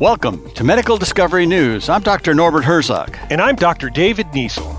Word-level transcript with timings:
Welcome 0.00 0.50
to 0.54 0.64
Medical 0.64 0.98
Discovery 0.98 1.46
News. 1.46 1.88
I'm 1.88 2.02
Dr. 2.02 2.34
Norbert 2.34 2.64
Herzog. 2.64 3.16
And 3.30 3.40
I'm 3.40 3.56
Dr. 3.56 3.88
David 3.88 4.26
Niesel. 4.32 4.78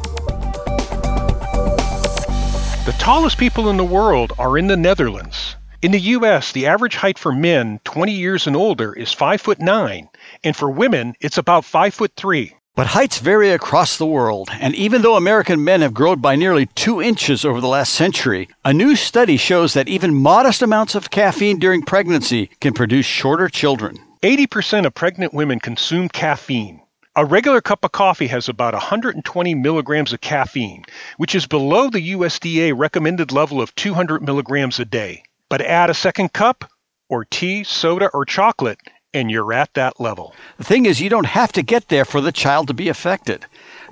The 2.86 2.94
tallest 3.00 3.38
people 3.38 3.70
in 3.70 3.78
the 3.78 3.84
world 3.84 4.34
are 4.38 4.58
in 4.58 4.68
the 4.68 4.78
Netherlands. 4.78 5.56
In 5.82 5.92
the 5.92 6.00
US, 6.00 6.52
the 6.52 6.68
average 6.68 6.98
height 6.98 7.18
for 7.18 7.32
men 7.32 7.80
20 7.86 8.12
years 8.12 8.46
and 8.46 8.56
older 8.56 8.94
is 8.94 9.14
5 9.14 9.42
foot 9.42 9.60
9, 9.60 10.10
and 10.44 10.56
for 10.56 10.70
women, 10.70 11.16
it's 11.20 11.38
about 11.38 11.66
5 11.66 11.94
foot 11.94 12.12
3. 12.18 12.54
But 12.76 12.88
heights 12.88 13.20
vary 13.20 13.52
across 13.52 13.98
the 13.98 14.06
world, 14.06 14.50
and 14.60 14.76
even 14.76 15.02
though 15.02 15.16
American 15.16 15.64
men 15.64 15.80
have 15.80 15.94
grown 15.94 16.20
by 16.20 16.36
nearly 16.36 16.66
two 16.66 17.02
inches 17.02 17.46
over 17.46 17.62
the 17.62 17.70
last 17.70 17.94
century, 17.94 18.50
a 18.66 18.74
new 18.74 18.98
study 18.98 19.38
shows 19.38 19.74
that 19.74 19.88
even 19.88 20.14
modest 20.14 20.62
amounts 20.62 20.94
of 20.94 21.10
caffeine 21.10 21.58
during 21.58 21.84
pregnancy 21.84 22.50
can 22.60 22.74
produce 22.74 23.06
shorter 23.06 23.48
children. 23.48 23.98
80% 24.24 24.86
of 24.86 24.94
pregnant 24.94 25.34
women 25.34 25.62
consume 25.62 26.10
caffeine. 26.10 26.82
A 27.16 27.24
regular 27.24 27.62
cup 27.62 27.86
of 27.86 27.94
coffee 27.94 28.28
has 28.28 28.50
about 28.50 28.74
120 28.74 29.56
milligrams 29.56 30.12
of 30.12 30.20
caffeine, 30.20 30.84
which 31.16 31.34
is 31.34 31.48
below 31.48 31.90
the 31.90 32.12
USDA 32.12 32.78
recommended 32.78 33.32
level 33.32 33.62
of 33.62 33.74
200 33.76 34.22
milligrams 34.22 34.82
a 34.82 34.86
day. 34.86 35.24
But 35.48 35.62
add 35.62 35.90
a 35.90 35.94
second 35.94 36.34
cup, 36.34 36.70
or 37.08 37.24
tea, 37.24 37.64
soda, 37.64 38.10
or 38.14 38.26
chocolate, 38.26 38.80
and 39.16 39.32
you're 39.32 39.54
at 39.54 39.74
that 39.74 40.00
level. 40.00 40.36
The 40.58 40.64
thing 40.64 40.86
is, 40.86 41.02
you 41.02 41.10
don't 41.10 41.26
have 41.26 41.52
to 41.54 41.64
get 41.64 41.88
there 41.88 42.06
for 42.06 42.22
the 42.22 42.32
child 42.32 42.68
to 42.68 42.74
be 42.74 42.90
affected. 42.90 43.46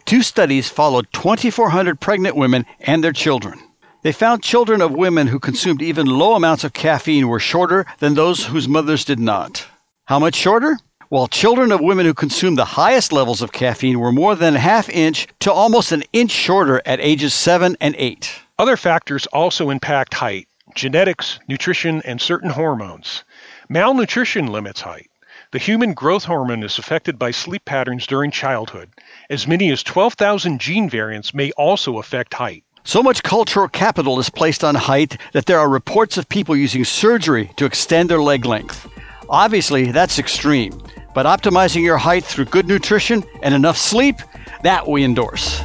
Two 0.06 0.22
studies 0.22 0.70
followed 0.70 1.08
2,400 1.14 2.00
pregnant 2.00 2.36
women 2.36 2.66
and 2.82 3.04
their 3.04 3.14
children. 3.14 3.60
They 4.02 4.12
found 4.12 4.44
children 4.44 4.82
of 4.82 4.92
women 4.92 5.28
who 5.28 5.40
consumed 5.40 5.82
even 5.82 6.06
low 6.06 6.36
amounts 6.36 6.66
of 6.66 6.74
caffeine 6.74 7.30
were 7.30 7.40
shorter 7.40 7.86
than 8.00 8.14
those 8.14 8.46
whose 8.46 8.68
mothers 8.68 9.06
did 9.06 9.20
not. 9.20 9.66
How 10.06 10.20
much 10.20 10.36
shorter? 10.36 10.78
while 11.14 11.28
children 11.28 11.72
of 11.72 11.80
women 11.80 12.08
who 12.08 12.14
consumed 12.14 12.58
the 12.58 12.66
highest 12.66 13.12
levels 13.12 13.44
of 13.44 13.52
caffeine 13.52 14.00
were 14.00 14.12
more 14.12 14.36
than 14.36 14.56
a 14.56 14.60
half 14.60 14.90
inch 14.90 15.28
to 15.40 15.54
almost 15.54 15.92
an 15.92 16.04
inch 16.12 16.32
shorter 16.32 16.82
at 16.88 17.00
ages 17.00 17.36
7 17.36 17.78
and 17.80 17.94
8. 18.00 18.32
Other 18.58 18.76
factors 18.76 19.28
also 19.28 19.70
impact 19.70 20.16
height 20.16 20.48
genetics, 20.74 21.40
nutrition, 21.48 22.02
and 22.04 22.20
certain 22.20 22.50
hormones. 22.50 23.24
Malnutrition 23.70 24.48
limits 24.48 24.82
height. 24.82 25.10
The 25.54 25.60
human 25.60 25.94
growth 25.94 26.24
hormone 26.24 26.64
is 26.64 26.80
affected 26.80 27.20
by 27.20 27.30
sleep 27.30 27.64
patterns 27.66 28.08
during 28.08 28.32
childhood. 28.32 28.90
As 29.30 29.46
many 29.46 29.72
as 29.72 29.84
12,000 29.84 30.60
gene 30.60 30.90
variants 30.90 31.32
may 31.32 31.52
also 31.52 32.00
affect 32.00 32.34
height. 32.34 32.64
So 32.84 33.04
much 33.04 33.22
cultural 33.22 33.68
capital 33.68 34.20
is 34.20 34.32
placed 34.32 34.64
on 34.64 34.74
height 34.74 35.22
that 35.34 35.46
there 35.46 35.60
are 35.60 35.70
reports 35.70 36.18
of 36.18 36.28
people 36.28 36.56
using 36.56 36.84
surgery 36.84 37.52
to 37.58 37.66
extend 37.66 38.10
their 38.10 38.20
leg 38.20 38.46
length. 38.46 38.90
Obviously, 39.30 39.92
that's 39.92 40.18
extreme. 40.18 40.82
But 41.14 41.28
optimizing 41.28 41.84
your 41.84 42.00
height 42.00 42.24
through 42.24 42.46
good 42.46 42.68
nutrition 42.68 43.24
and 43.44 43.54
enough 43.54 43.78
sleep, 43.78 44.16
that 44.64 44.88
we 44.88 45.04
endorse. 45.04 45.62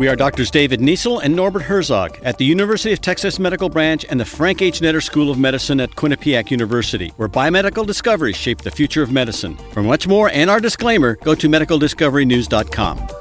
We 0.00 0.08
are 0.08 0.16
Doctors 0.16 0.50
David 0.50 0.80
Niesel 0.80 1.20
and 1.22 1.36
Norbert 1.36 1.60
Herzog 1.64 2.18
at 2.22 2.38
the 2.38 2.44
University 2.46 2.90
of 2.94 3.02
Texas 3.02 3.38
Medical 3.38 3.68
Branch 3.68 4.02
and 4.08 4.18
the 4.18 4.24
Frank 4.24 4.62
H. 4.62 4.80
Netter 4.80 5.02
School 5.02 5.30
of 5.30 5.38
Medicine 5.38 5.78
at 5.78 5.90
Quinnipiac 5.90 6.50
University, 6.50 7.12
where 7.18 7.28
biomedical 7.28 7.86
discoveries 7.86 8.34
shape 8.34 8.62
the 8.62 8.70
future 8.70 9.02
of 9.02 9.12
medicine. 9.12 9.58
For 9.74 9.82
much 9.82 10.08
more 10.08 10.30
and 10.30 10.48
our 10.48 10.58
disclaimer, 10.58 11.16
go 11.16 11.34
to 11.34 11.48
medicaldiscoverynews.com. 11.50 13.19